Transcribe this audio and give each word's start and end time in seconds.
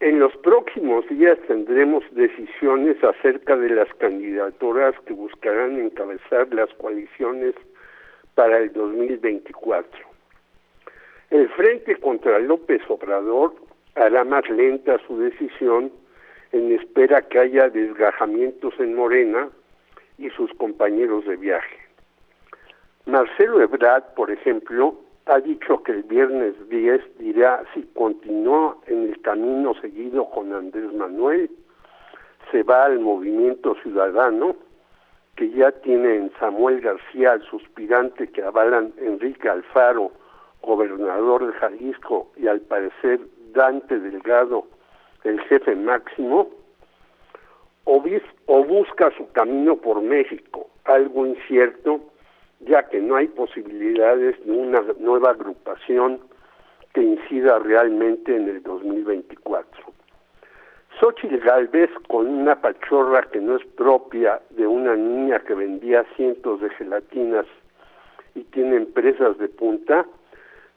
En 0.00 0.18
los 0.18 0.36
próximos 0.36 1.08
días 1.08 1.38
tendremos 1.48 2.04
decisiones 2.10 3.02
acerca 3.02 3.56
de 3.56 3.70
las 3.70 3.88
candidaturas 3.94 4.94
que 5.06 5.14
buscarán 5.14 5.78
encabezar 5.78 6.52
las 6.52 6.68
coaliciones 6.74 7.54
para 8.34 8.58
el 8.58 8.72
2024. 8.74 10.06
El 11.30 11.48
Frente 11.48 11.96
contra 11.96 12.38
López 12.40 12.82
Obrador 12.88 13.54
hará 13.94 14.22
más 14.24 14.46
lenta 14.50 15.00
su 15.06 15.18
decisión 15.18 15.90
en 16.52 16.72
espera 16.72 17.22
que 17.22 17.38
haya 17.38 17.70
desgajamientos 17.70 18.74
en 18.78 18.94
Morena 18.94 19.48
y 20.18 20.28
sus 20.30 20.52
compañeros 20.54 21.24
de 21.24 21.36
viaje. 21.36 21.78
Marcelo 23.06 23.62
Ebrard, 23.62 24.14
por 24.14 24.30
ejemplo, 24.30 25.00
ha 25.26 25.40
dicho 25.40 25.82
que 25.82 25.92
el 25.92 26.02
viernes 26.04 26.54
10 26.68 27.18
dirá 27.18 27.64
si 27.74 27.82
continúa 27.94 28.76
en 28.86 29.08
el 29.08 29.20
camino 29.22 29.74
seguido 29.80 30.30
con 30.30 30.52
Andrés 30.54 30.92
Manuel, 30.94 31.50
se 32.52 32.62
va 32.62 32.84
al 32.84 33.00
movimiento 33.00 33.74
ciudadano, 33.82 34.54
que 35.34 35.50
ya 35.50 35.72
tiene 35.72 36.14
en 36.14 36.32
Samuel 36.38 36.80
García 36.80 37.34
el 37.34 37.42
suspirante 37.42 38.28
que 38.28 38.42
avalan 38.42 38.92
Enrique 38.98 39.48
Alfaro, 39.48 40.12
gobernador 40.62 41.46
de 41.46 41.52
Jalisco, 41.54 42.30
y 42.36 42.46
al 42.46 42.60
parecer 42.60 43.20
Dante 43.52 43.98
Delgado, 43.98 44.66
el 45.24 45.40
jefe 45.42 45.74
máximo, 45.74 46.50
o, 47.84 48.02
o 48.46 48.64
busca 48.64 49.10
su 49.16 49.30
camino 49.32 49.76
por 49.76 50.00
México, 50.00 50.70
algo 50.84 51.26
incierto 51.26 52.00
ya 52.60 52.88
que 52.88 53.00
no 53.00 53.16
hay 53.16 53.28
posibilidades 53.28 54.44
de 54.44 54.52
una 54.52 54.82
nueva 54.98 55.30
agrupación 55.30 56.20
que 56.94 57.02
incida 57.02 57.58
realmente 57.58 58.34
en 58.34 58.48
el 58.48 58.62
2024. 58.62 59.92
Xochitl 60.98 61.36
Galvez, 61.38 61.90
con 62.08 62.26
una 62.26 62.60
pachorra 62.60 63.22
que 63.30 63.40
no 63.40 63.56
es 63.56 63.64
propia 63.76 64.40
de 64.50 64.66
una 64.66 64.96
niña 64.96 65.40
que 65.40 65.54
vendía 65.54 66.04
cientos 66.16 66.60
de 66.62 66.70
gelatinas 66.70 67.44
y 68.34 68.44
tiene 68.44 68.76
empresas 68.76 69.36
de 69.36 69.48
punta, 69.48 70.06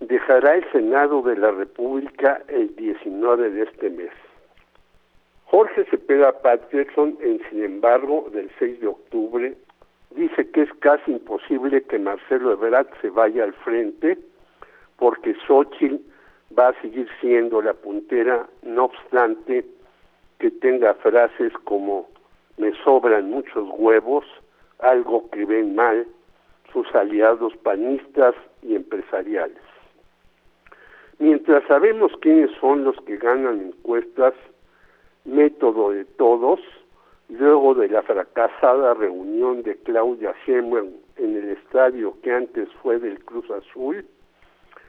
dejará 0.00 0.56
el 0.56 0.70
Senado 0.72 1.22
de 1.22 1.36
la 1.36 1.52
República 1.52 2.42
el 2.48 2.74
19 2.74 3.50
de 3.50 3.62
este 3.62 3.90
mes. 3.90 4.10
Jorge 5.44 5.84
Cepeda 5.84 6.32
Patterson, 6.42 7.16
en 7.20 7.40
sin 7.48 7.62
embargo, 7.62 8.28
del 8.32 8.50
6 8.58 8.80
de 8.80 8.86
octubre, 8.88 9.54
dice 10.10 10.50
que 10.50 10.62
es 10.62 10.72
casi 10.80 11.12
imposible 11.12 11.82
que 11.82 11.98
Marcelo 11.98 12.52
Ebrard 12.52 12.88
se 13.00 13.10
vaya 13.10 13.44
al 13.44 13.52
frente 13.52 14.18
porque 14.96 15.34
Xochitl 15.46 15.96
va 16.58 16.68
a 16.68 16.80
seguir 16.80 17.08
siendo 17.20 17.62
la 17.62 17.74
puntera, 17.74 18.48
no 18.62 18.86
obstante 18.86 19.64
que 20.38 20.50
tenga 20.50 20.94
frases 20.94 21.52
como 21.64 22.08
me 22.56 22.72
sobran 22.82 23.30
muchos 23.30 23.68
huevos, 23.76 24.24
algo 24.80 25.28
que 25.30 25.44
ven 25.44 25.74
mal 25.74 26.06
sus 26.72 26.92
aliados 26.94 27.56
panistas 27.58 28.34
y 28.62 28.74
empresariales. 28.74 29.62
Mientras 31.18 31.64
sabemos 31.66 32.12
quiénes 32.20 32.50
son 32.60 32.84
los 32.84 32.96
que 33.02 33.16
ganan 33.16 33.60
encuestas, 33.60 34.34
método 35.24 35.90
de 35.90 36.04
todos, 36.04 36.60
luego 37.28 37.74
de 37.74 37.88
la 37.88 38.02
fracasada 38.02 38.94
reunión 38.94 39.62
de 39.62 39.76
Claudia 39.78 40.34
Sheinbaum 40.46 40.92
en 41.16 41.36
el 41.36 41.50
estadio 41.50 42.14
que 42.22 42.32
antes 42.32 42.68
fue 42.82 42.98
del 42.98 43.22
Cruz 43.24 43.50
Azul, 43.50 44.04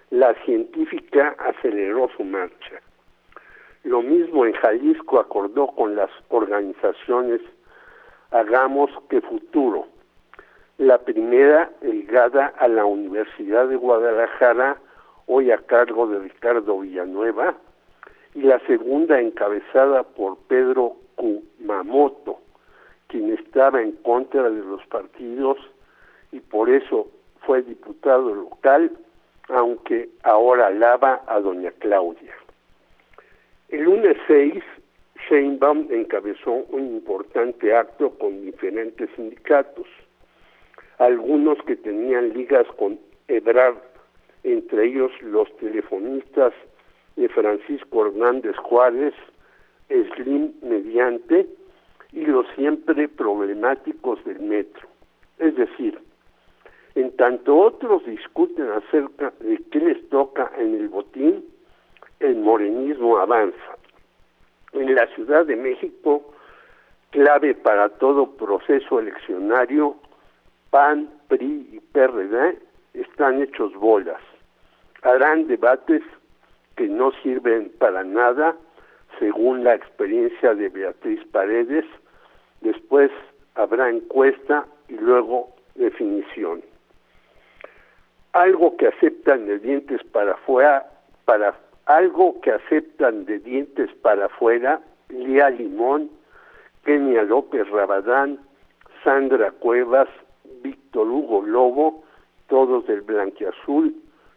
la 0.09 0.33
científica 0.45 1.35
aceleró 1.37 2.09
su 2.15 2.23
marcha. 2.23 2.81
Lo 3.83 4.01
mismo 4.01 4.45
en 4.45 4.53
Jalisco 4.53 5.19
acordó 5.19 5.67
con 5.67 5.95
las 5.95 6.09
organizaciones 6.29 7.41
Hagamos 8.31 8.91
que 9.09 9.21
Futuro. 9.21 9.87
La 10.77 10.99
primera 10.99 11.71
ligada 11.81 12.53
a 12.58 12.67
la 12.67 12.85
Universidad 12.85 13.67
de 13.67 13.75
Guadalajara, 13.75 14.77
hoy 15.25 15.52
a 15.52 15.58
cargo 15.58 16.08
de 16.08 16.19
Ricardo 16.19 16.80
Villanueva, 16.80 17.55
y 18.35 18.41
la 18.41 18.59
segunda 18.67 19.19
encabezada 19.19 20.03
por 20.03 20.37
Pedro 20.47 20.95
Kumamoto, 21.69 22.39
quien 23.07 23.31
estaba 23.31 23.80
en 23.80 23.91
contra 23.97 24.49
de 24.49 24.59
los 24.59 24.83
partidos 24.87 25.57
y 26.31 26.39
por 26.39 26.67
eso 26.67 27.07
fue 27.45 27.61
diputado 27.61 28.33
local, 28.33 28.91
aunque 29.49 30.09
ahora 30.23 30.67
alaba 30.67 31.21
a 31.27 31.39
doña 31.39 31.69
Claudia. 31.77 32.33
El 33.67 33.83
lunes 33.83 34.17
6, 34.25 34.63
Sheinbaum 35.29 35.87
encabezó 35.91 36.52
un 36.52 36.87
importante 36.87 37.75
acto 37.75 38.17
con 38.17 38.41
diferentes 38.41 39.08
sindicatos, 39.15 39.85
algunos 40.97 41.61
que 41.67 41.75
tenían 41.75 42.33
ligas 42.33 42.65
con 42.79 42.99
Ebrard, 43.27 43.77
entre 44.43 44.87
ellos 44.87 45.11
los 45.21 45.55
telefonistas 45.58 46.52
de 47.15 47.29
Francisco 47.29 48.08
Hernández 48.08 48.55
Juárez, 48.58 49.13
Slim 49.89 50.54
mediante 50.61 51.48
y 52.11 52.26
los 52.26 52.45
siempre 52.55 53.08
problemáticos 53.08 54.23
del 54.26 54.39
metro. 54.39 54.88
Es 55.38 55.55
decir, 55.55 56.00
en 56.95 57.16
tanto 57.16 57.58
otros 57.58 58.05
discuten 58.05 58.70
acerca 58.72 59.33
de 59.39 59.58
qué 59.72 59.80
les 59.80 60.10
toca 60.10 60.52
en 60.58 60.76
el 60.76 60.89
botín, 60.89 61.45
el 62.20 62.36
morenismo 62.38 63.17
avanza. 63.17 63.77
En 64.73 64.94
la 64.94 65.08
Ciudad 65.16 65.45
de 65.45 65.55
México, 65.55 66.33
clave 67.11 67.56
para 67.56 67.89
todo 67.89 68.36
proceso 68.36 69.00
eleccionario, 69.00 69.95
PAN, 70.70 71.10
PRI 71.27 71.70
y 71.73 71.80
PRD 71.80 72.60
están 72.94 73.42
hechos 73.42 73.73
bolas. 73.73 74.21
Harán 75.02 75.48
debates 75.48 76.04
que 76.76 76.88
no 76.88 77.11
sirven 77.23 77.71
para 77.80 78.04
nada 78.04 78.56
según 79.19 79.63
la 79.63 79.75
experiencia 79.75 80.55
de 80.55 80.69
Beatriz 80.69 81.19
Paredes, 81.31 81.85
después 82.61 83.11
habrá 83.55 83.89
encuesta 83.89 84.65
y 84.87 84.93
luego 84.93 85.49
definición. 85.75 86.61
Algo 88.33 88.77
que 88.77 88.87
aceptan 88.87 89.45
de 89.45 89.59
dientes 89.59 90.02
para 90.11 90.33
afuera, 90.33 90.89
para 91.25 91.55
algo 91.85 92.39
que 92.41 92.52
aceptan 92.52 93.25
de 93.25 93.39
dientes 93.39 93.89
para 94.02 94.25
afuera, 94.25 94.81
Lía 95.09 95.49
Limón, 95.49 96.09
Kenia 96.85 97.23
López 97.23 97.67
Rabadán, 97.69 98.39
Sandra 99.03 99.52
Cuevas, 99.52 100.08
Víctor 100.61 101.08
Hugo 101.08 101.41
Lobo, 101.41 102.03
todos 102.47 102.85
del 102.87 103.02
Blanquiazul, 103.02 103.95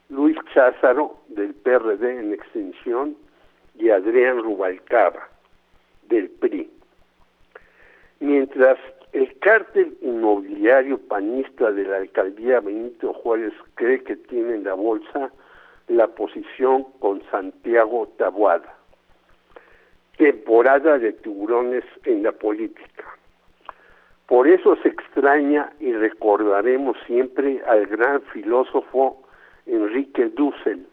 Luis 0.08 0.36
Cházaro 0.52 1.16
del 1.28 1.54
PRD 1.54 2.20
en 2.20 2.32
extensión, 2.32 3.16
y 3.74 3.90
Adrián 3.90 4.42
Rubalcaba, 4.42 5.28
del 6.08 6.28
PRI. 6.30 6.70
Mientras 8.20 8.78
el 9.12 9.38
cártel 9.40 9.96
inmobiliario 10.00 10.98
panista 10.98 11.70
de 11.70 11.84
la 11.84 11.98
alcaldía 11.98 12.60
Benito 12.60 13.12
Juárez 13.12 13.52
cree 13.74 14.02
que 14.02 14.16
tiene 14.16 14.54
en 14.54 14.64
la 14.64 14.74
bolsa 14.74 15.30
la 15.88 16.06
posición 16.08 16.84
con 16.98 17.22
Santiago 17.30 18.08
Tabuada. 18.16 18.74
Temporada 20.16 20.98
de 20.98 21.12
tiburones 21.12 21.84
en 22.04 22.22
la 22.22 22.32
política. 22.32 23.04
Por 24.26 24.48
eso 24.48 24.76
se 24.76 24.88
extraña 24.88 25.72
y 25.80 25.92
recordaremos 25.92 26.96
siempre 27.06 27.60
al 27.66 27.86
gran 27.86 28.22
filósofo 28.22 29.22
Enrique 29.66 30.26
Dussel, 30.28 30.86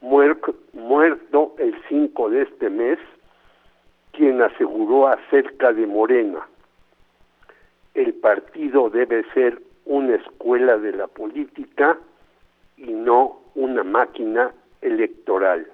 muerto 0.00 1.54
el 1.58 1.74
5 1.88 2.30
de 2.30 2.42
este 2.42 2.70
mes, 2.70 2.98
quien 4.12 4.42
aseguró 4.42 5.08
acerca 5.08 5.72
de 5.72 5.86
Morena, 5.86 6.46
el 7.94 8.14
partido 8.14 8.90
debe 8.90 9.24
ser 9.34 9.60
una 9.84 10.14
escuela 10.16 10.78
de 10.78 10.92
la 10.92 11.06
política 11.06 11.98
y 12.76 12.92
no 12.92 13.40
una 13.54 13.82
máquina 13.82 14.52
electoral. 14.80 15.66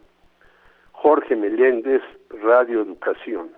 Jorge 0.93 1.37
Meléndez, 1.37 2.03
Radio 2.43 2.83
Educación. 2.83 3.51